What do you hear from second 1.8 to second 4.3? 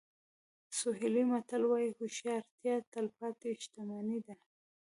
هوښیارتیا تلپاتې شتمني